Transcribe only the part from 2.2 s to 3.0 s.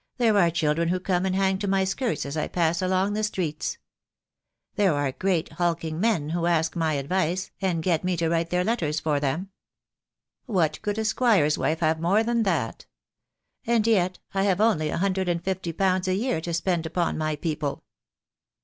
as I pass